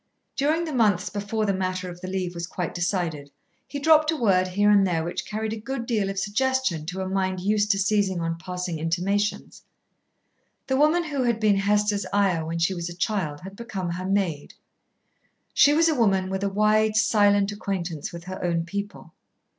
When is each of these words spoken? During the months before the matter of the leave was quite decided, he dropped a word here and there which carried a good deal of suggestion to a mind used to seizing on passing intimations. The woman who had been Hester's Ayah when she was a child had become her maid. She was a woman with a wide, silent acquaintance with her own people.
During 0.35 0.65
the 0.65 0.73
months 0.73 1.09
before 1.11 1.45
the 1.45 1.53
matter 1.53 1.87
of 1.87 2.01
the 2.01 2.07
leave 2.07 2.33
was 2.33 2.47
quite 2.47 2.73
decided, 2.73 3.29
he 3.67 3.77
dropped 3.77 4.09
a 4.09 4.17
word 4.17 4.47
here 4.47 4.71
and 4.71 4.87
there 4.87 5.03
which 5.03 5.27
carried 5.27 5.53
a 5.53 5.59
good 5.59 5.85
deal 5.85 6.09
of 6.09 6.17
suggestion 6.17 6.87
to 6.87 7.01
a 7.01 7.07
mind 7.07 7.39
used 7.39 7.69
to 7.69 7.77
seizing 7.77 8.19
on 8.19 8.39
passing 8.39 8.79
intimations. 8.79 9.63
The 10.65 10.75
woman 10.75 11.03
who 11.03 11.21
had 11.21 11.39
been 11.39 11.57
Hester's 11.57 12.07
Ayah 12.11 12.43
when 12.47 12.57
she 12.57 12.73
was 12.73 12.89
a 12.89 12.95
child 12.97 13.41
had 13.41 13.55
become 13.55 13.91
her 13.91 14.05
maid. 14.07 14.55
She 15.53 15.71
was 15.71 15.87
a 15.87 15.93
woman 15.93 16.31
with 16.31 16.43
a 16.43 16.49
wide, 16.49 16.95
silent 16.95 17.51
acquaintance 17.51 18.11
with 18.11 18.23
her 18.23 18.43
own 18.43 18.65
people. 18.65 19.13